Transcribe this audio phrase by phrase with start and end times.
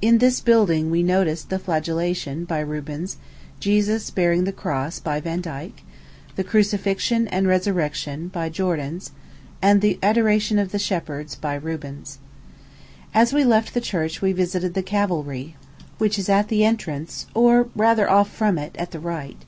[0.00, 3.16] In this building we noticed the Flagellation, by Rubens;
[3.58, 5.82] Jesus bearing the Cross, by Vandyke;
[6.36, 9.10] the Crucifixion and Resurrection, by Jordaens;
[9.60, 12.20] and the Adoration of the Shepherds, by Rubens.
[13.12, 15.56] As we left the church, we visited the Calvary,
[15.98, 19.42] which is at the entrance, or, rather, off from it, at the right.